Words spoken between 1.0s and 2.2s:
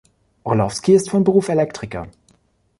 von Beruf Elektriker.